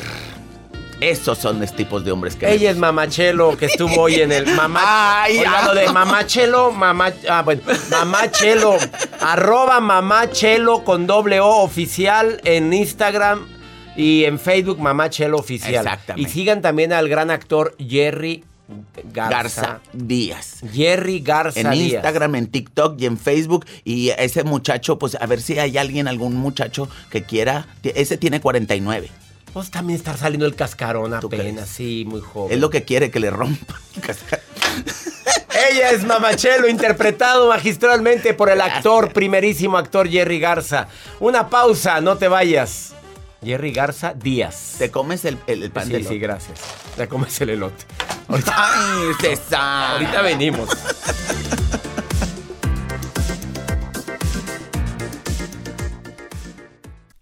[1.01, 4.47] Esos son los tipos de hombres que Ella es Mamachelo, que estuvo hoy en el
[4.55, 5.23] mamá.
[5.23, 7.13] Ay, lo de Mamachelo, mamá.
[7.29, 8.77] Ah, bueno, Mamachelo.
[9.21, 13.47] arroba Mamachelo con doble O oficial en Instagram
[13.97, 15.87] y en Facebook Mamachelo oficial.
[15.87, 16.29] Exactamente.
[16.29, 18.45] Y sigan también al gran actor Jerry
[19.13, 19.31] Garza.
[19.31, 20.61] Garza Díaz.
[20.73, 21.95] Jerry Garza en Díaz.
[21.95, 23.67] Instagram, en TikTok y en Facebook.
[23.85, 27.67] Y ese muchacho, pues a ver si hay alguien, algún muchacho que quiera.
[27.83, 29.11] Ese tiene 49.
[29.53, 32.53] Pues también está saliendo el cascarón apenas, sí, muy joven.
[32.53, 33.75] Es lo que quiere, que le rompa.
[35.71, 40.89] Ella es Mamachelo, interpretado magistralmente por el actor, primerísimo actor Jerry Garza.
[41.19, 42.93] Una pausa, no te vayas.
[43.43, 44.77] Jerry Garza Díaz.
[44.79, 46.61] ¿Te comes el, el, el pan Sí, de sí, gracias.
[46.97, 47.85] Te comes el elote.
[48.29, 49.93] Ay, César.
[49.93, 50.69] Ahorita venimos.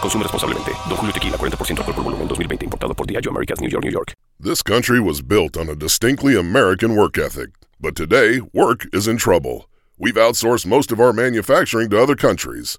[0.00, 0.72] Consume responsablemente.
[0.88, 2.66] Don Julio Tequila, 40% alcohol por volumen, 2020.
[2.66, 4.12] Importado por Diageo Americas, New York, New York.
[4.38, 7.50] This country was built on a distinctly American work ethic.
[7.78, 9.68] But today, work is in trouble.
[9.98, 12.78] We've outsourced most of our manufacturing to other countries.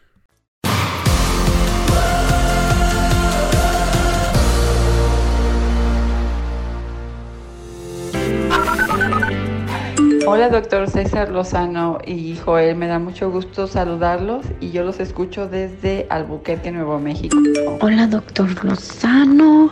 [10.27, 12.75] Hola, doctor César Lozano y Joel.
[12.75, 17.37] Me da mucho gusto saludarlos y yo los escucho desde Albuquerque, Nuevo México.
[17.81, 19.71] Hola, doctor Lozano.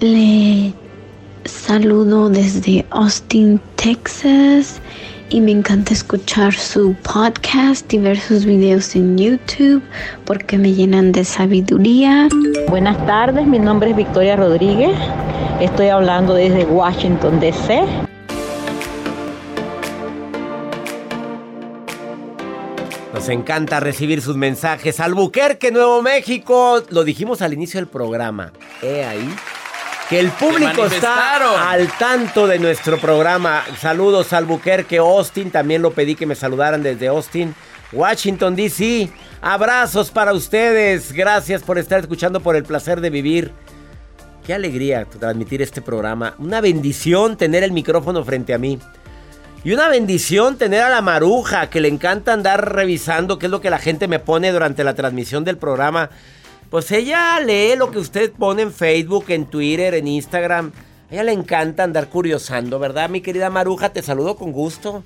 [0.00, 0.72] Le
[1.44, 4.80] saludo desde Austin, Texas.
[5.30, 9.82] Y me encanta escuchar su podcast y ver sus videos en YouTube
[10.24, 12.28] porque me llenan de sabiduría.
[12.68, 14.96] Buenas tardes, mi nombre es Victoria Rodríguez.
[15.60, 17.82] Estoy hablando desde Washington, D.C.
[23.22, 24.98] Nos encanta recibir sus mensajes.
[24.98, 26.82] Albuquerque, Nuevo México.
[26.90, 28.52] Lo dijimos al inicio del programa.
[28.82, 29.32] He ahí.
[30.10, 33.62] Que el público está al tanto de nuestro programa.
[33.78, 35.52] Saludos, Albuquerque, Austin.
[35.52, 37.54] También lo pedí que me saludaran desde Austin.
[37.92, 39.08] Washington, D.C.
[39.40, 41.12] Abrazos para ustedes.
[41.12, 43.52] Gracias por estar escuchando por el placer de vivir.
[44.44, 46.34] Qué alegría transmitir este programa.
[46.38, 48.80] Una bendición tener el micrófono frente a mí.
[49.64, 53.60] Y una bendición tener a la maruja, que le encanta andar revisando qué es lo
[53.60, 56.10] que la gente me pone durante la transmisión del programa.
[56.68, 60.72] Pues ella lee lo que usted pone en Facebook, en Twitter, en Instagram.
[61.08, 63.90] A ella le encanta andar curiosando, ¿verdad, mi querida maruja?
[63.90, 65.04] Te saludo con gusto.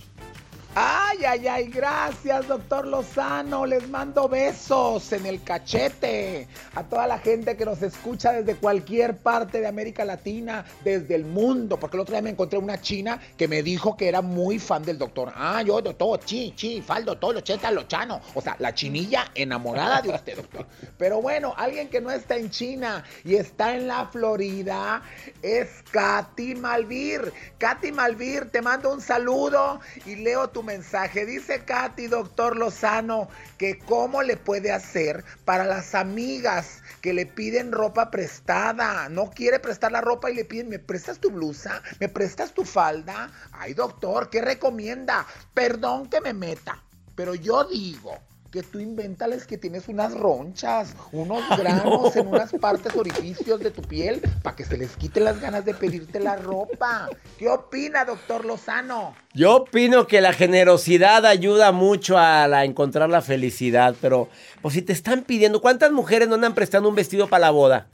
[0.79, 3.65] Ay, ay, ay, gracias, doctor Lozano.
[3.65, 6.49] Les mando besos en el cachete.
[6.75, 11.25] A toda la gente que nos escucha desde cualquier parte de América Latina, desde el
[11.25, 11.79] mundo.
[11.79, 14.83] Porque el otro día me encontré una china que me dijo que era muy fan
[14.83, 15.33] del doctor.
[15.35, 18.21] Ah, yo, doctor, chi, chi, faldo, todo, cheta, lo chano.
[18.35, 20.67] O sea, la chinilla enamorada de usted, doctor.
[20.99, 25.01] Pero bueno, alguien que no está en China y está en la Florida
[25.41, 27.33] es Katy Malvir.
[27.57, 31.25] Katy Malvir, te mando un saludo y leo tu mensaje.
[31.25, 37.73] Dice Katy, doctor Lozano, que cómo le puede hacer para las amigas que le piden
[37.73, 39.09] ropa prestada.
[39.09, 41.83] No quiere prestar la ropa y le piden, ¿me prestas tu blusa?
[42.01, 43.31] ¿Me prestas tu falda?
[43.53, 45.27] Ay, doctor, ¿qué recomienda?
[45.55, 46.83] Perdón que me meta,
[47.15, 48.19] pero yo digo
[48.51, 53.83] que tú invéntales que tienes unas ronchas, unos granos en unas partes orificios de tu
[53.83, 57.11] piel para que se les quite las ganas de pedirte la ropa.
[57.39, 59.15] ¿Qué opina, doctor Lozano?
[59.35, 64.29] Yo opino que la generosidad ayuda mucho a la- encontrar la felicidad, pero
[64.63, 67.89] pues si te están pidiendo, ¿cuántas mujeres no andan prestando un vestido para la boda?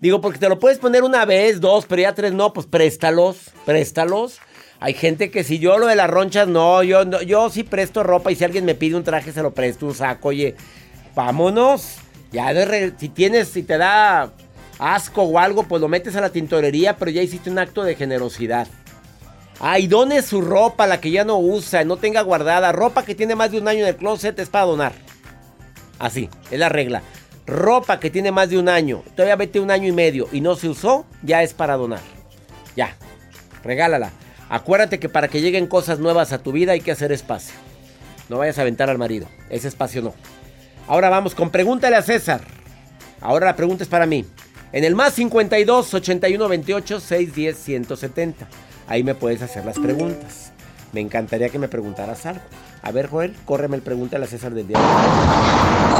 [0.00, 3.50] Digo, porque te lo puedes poner una vez, dos, pero ya tres no, pues préstalos,
[3.64, 4.38] préstalos.
[4.80, 8.04] Hay gente que si yo lo de las ronchas, no, yo, no, yo sí presto
[8.04, 10.54] ropa y si alguien me pide un traje, se lo presto, un saco, oye,
[11.14, 11.96] vámonos.
[12.30, 14.32] Ya de si tienes, si te da
[14.78, 17.96] asco o algo, pues lo metes a la tintorería, pero ya hiciste un acto de
[17.96, 18.68] generosidad.
[19.60, 22.70] Ay, done su ropa, la que ya no usa, no tenga guardada.
[22.70, 24.92] Ropa que tiene más de un año en el closet es para donar.
[25.98, 27.02] Así, es la regla.
[27.46, 30.54] Ropa que tiene más de un año, todavía vete un año y medio y no
[30.54, 32.00] se usó, ya es para donar.
[32.76, 32.94] Ya,
[33.64, 34.12] regálala.
[34.48, 37.54] Acuérdate que para que lleguen cosas nuevas a tu vida hay que hacer espacio.
[38.28, 40.14] No vayas a aventar al marido, ese espacio no.
[40.86, 42.40] Ahora vamos con pregúntale a César.
[43.20, 44.24] Ahora la pregunta es para mí.
[44.72, 48.48] En el más 52 81 28 610 170.
[48.86, 50.52] Ahí me puedes hacer las preguntas.
[50.92, 52.40] Me encantaría que me preguntaras algo.
[52.82, 54.78] A ver, Joel, córreme el pregúntale a César del día.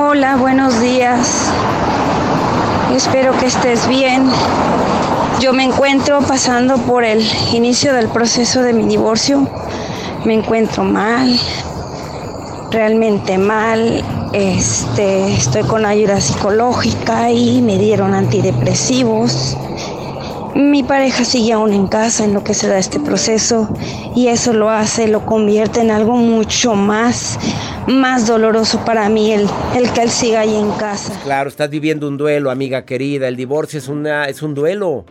[0.00, 1.52] Hola, buenos días.
[2.94, 4.30] Espero que estés bien.
[5.40, 7.22] Yo me encuentro pasando por el
[7.52, 9.48] inicio del proceso de mi divorcio.
[10.24, 11.38] Me encuentro mal,
[12.72, 14.02] realmente mal.
[14.32, 19.56] Este, estoy con ayuda psicológica y me dieron antidepresivos.
[20.56, 23.68] Mi pareja sigue aún en casa en lo que se da este proceso
[24.16, 27.38] y eso lo hace, lo convierte en algo mucho más,
[27.86, 31.12] más doloroso para mí el, el que él siga ahí en casa.
[31.22, 33.28] Claro, estás viviendo un duelo, amiga querida.
[33.28, 35.04] El divorcio es, una, es un duelo.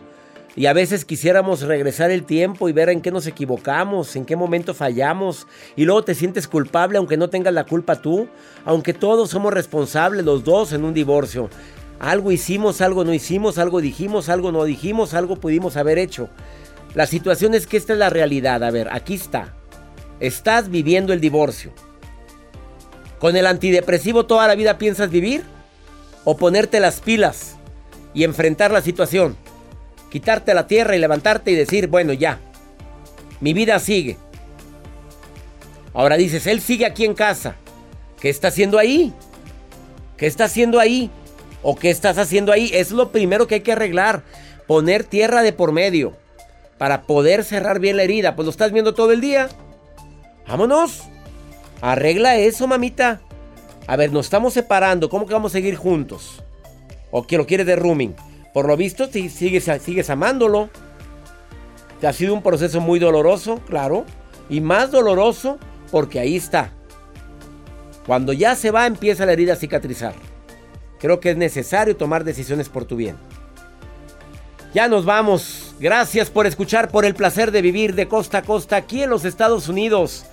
[0.58, 4.34] Y a veces quisiéramos regresar el tiempo y ver en qué nos equivocamos, en qué
[4.34, 5.46] momento fallamos.
[5.76, 8.26] Y luego te sientes culpable aunque no tengas la culpa tú.
[8.64, 11.48] Aunque todos somos responsables, los dos, en un divorcio.
[12.00, 16.28] Algo hicimos, algo no hicimos, algo dijimos, algo no dijimos, algo pudimos haber hecho.
[16.92, 18.64] La situación es que esta es la realidad.
[18.64, 19.54] A ver, aquí está.
[20.18, 21.70] Estás viviendo el divorcio.
[23.20, 25.44] ¿Con el antidepresivo toda la vida piensas vivir?
[26.24, 27.54] ¿O ponerte las pilas
[28.12, 29.36] y enfrentar la situación?
[30.10, 32.38] Quitarte la tierra y levantarte y decir, bueno, ya.
[33.40, 34.16] Mi vida sigue.
[35.92, 37.56] Ahora dices, él sigue aquí en casa.
[38.20, 39.12] ¿Qué está haciendo ahí?
[40.16, 41.10] ¿Qué está haciendo ahí?
[41.62, 42.70] ¿O qué estás haciendo ahí?
[42.72, 44.22] Es lo primero que hay que arreglar.
[44.66, 46.16] Poner tierra de por medio.
[46.78, 48.34] Para poder cerrar bien la herida.
[48.36, 49.48] Pues lo estás viendo todo el día.
[50.46, 51.02] Vámonos.
[51.80, 53.20] Arregla eso, mamita.
[53.86, 55.08] A ver, nos estamos separando.
[55.08, 56.42] ¿Cómo que vamos a seguir juntos?
[57.10, 58.14] ¿O que lo quieres de rooming?
[58.52, 60.70] Por lo visto, si sigues, sigues amándolo.
[62.02, 64.04] Ha sido un proceso muy doloroso, claro.
[64.48, 65.58] Y más doloroso
[65.90, 66.72] porque ahí está.
[68.06, 70.14] Cuando ya se va, empieza la herida a cicatrizar.
[70.98, 73.16] Creo que es necesario tomar decisiones por tu bien.
[74.74, 75.74] Ya nos vamos.
[75.78, 79.24] Gracias por escuchar, por el placer de vivir de costa a costa aquí en los
[79.24, 80.24] Estados Unidos.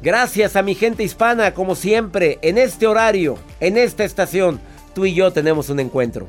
[0.00, 4.60] Gracias a mi gente hispana, como siempre, en este horario, en esta estación,
[4.94, 6.28] tú y yo tenemos un encuentro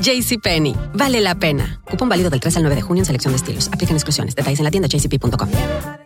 [0.00, 1.80] JCPenney, vale la pena.
[1.84, 3.68] Cupón válido del 3 al 9 de junio en selección de estilos.
[3.72, 4.34] Aplican exclusiones.
[4.34, 6.05] Detalles en la tienda jcp.com.